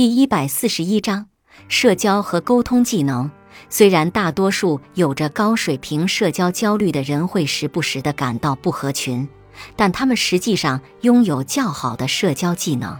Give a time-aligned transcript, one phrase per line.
[0.00, 1.26] 第一百四十一章
[1.68, 3.30] 社交和沟通技能。
[3.68, 9.28] 虽然大多数有着高水平社交焦虑的人会时不时的感到不合群，
[9.76, 12.98] 但他们实际上拥有较好的社交技能。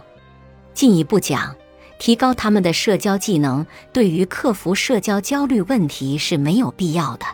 [0.75, 1.55] 进一步讲，
[1.97, 7.25] 提高他们的社交技能，对于克服社交焦虑问题是没有必要的。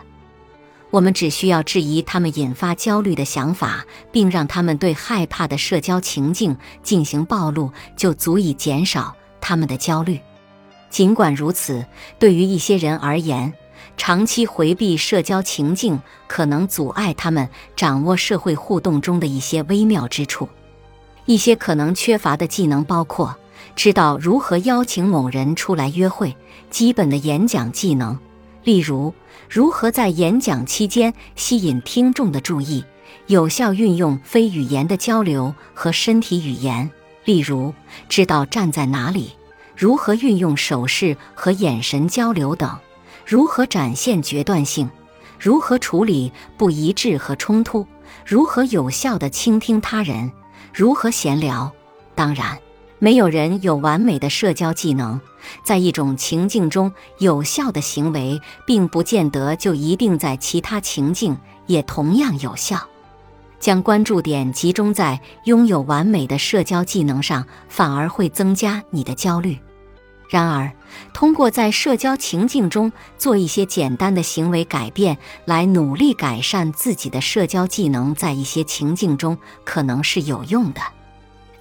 [0.88, 10.20] 我们只需要质疑他们引发焦虑的想法，并让他们对害怕的社交情境进行暴露，就足以减少他们的焦虑。
[10.90, 11.84] 尽管如此，
[12.18, 13.52] 对于一些人而言，
[13.96, 20.48] 长期回避社交情境可能阻碍他们掌握社会互动中的一些微妙之处。
[21.26, 23.36] 一些可能缺乏的技能包括
[23.76, 26.34] 知道如何邀请某人出来约会、
[26.70, 28.18] 基本的演讲技能。
[28.64, 29.12] 例如，
[29.48, 32.84] 如何在演讲期间吸引听众的注意，
[33.26, 36.90] 有效运用非语言的交流和身体语言。
[37.24, 37.74] 例如，
[38.08, 39.32] 知道站在哪里，
[39.78, 42.76] 如何运用手势和眼神交流等，
[43.24, 44.90] 如何展现决断性，
[45.38, 47.86] 如何处理不一致和冲突，
[48.26, 50.32] 如何有效地倾听他人，
[50.74, 51.72] 如何闲聊。
[52.16, 52.58] 当然。
[53.00, 55.20] 没有人有完美的社交技能，
[55.62, 62.88] 在一种情境中有效的行为，并不见得就一定在其他情境也同样有效。
[63.60, 69.56] 将关注点集中在拥有完美的社交技能上，反而会增加你的焦虑。
[70.28, 70.70] 然而，
[71.14, 75.16] 通过在社交情境中做一些简单的行为改变，
[75.46, 80.80] 来努力改善自己的社交技能，在一些情境中可能是有用的。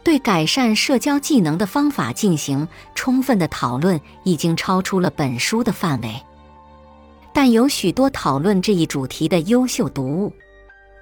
[0.03, 6.21] 对改善社交技能的方法进行充分的讨论，已经超出了本书的范围，
[7.33, 10.33] 但有许多讨论这一主题的优秀读物。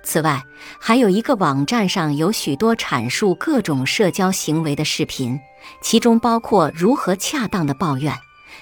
[0.05, 0.45] 此外，
[0.79, 5.39] 还有一个网站上有许多阐述各种社交行为的视频，
[5.81, 8.15] 其中包括如何恰当的抱怨，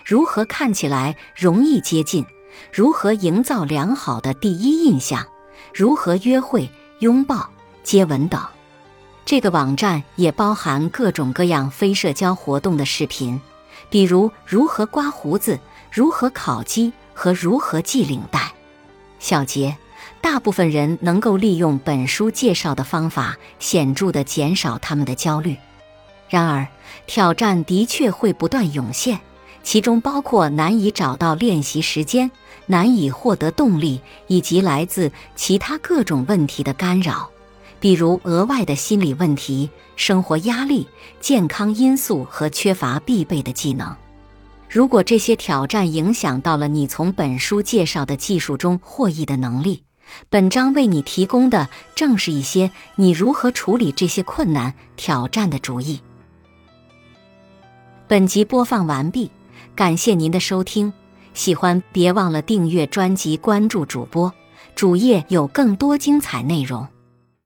[0.06, 2.26] 如何看起来容易接近，
[2.72, 5.28] 如何营造良好的第一印象，
[5.74, 7.50] 如何约会、拥抱、
[7.84, 8.42] 接吻等。
[9.26, 13.40] 这个网站也包含各种各样非社交活动的视频，
[13.90, 15.60] 比如如何刮胡子、
[15.92, 18.54] 如何烤鸡和如何系领带。
[19.20, 19.78] 小结：
[20.24, 25.58] 大部分人能够利用本书介绍的方法，显著地减少他们的焦虑。
[26.30, 26.66] 然而，
[27.06, 29.20] 挑战的确会不断涌现，
[29.64, 32.32] 其中包括难以找到练习时间、
[32.68, 37.30] 难以获得动力，以及来自其他各种问题的干扰。
[37.82, 40.88] 比如额外的心理问题、生活压力、
[41.20, 43.94] 健康因素和缺乏必备的技能。
[44.70, 49.84] 如果这些挑战影响到了你从本书介绍的技术中获益的能力，
[50.30, 56.00] 本章为你提供的正是一些你如何处理这些困难挑战的主意。
[58.08, 59.32] 本集播放完毕，
[59.76, 60.94] 感谢您的收听。
[61.34, 64.32] 喜欢别忘了订阅专辑、关注主播，
[64.76, 66.88] 主页有更多精彩内容。